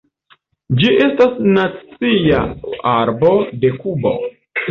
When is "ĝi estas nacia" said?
0.79-2.41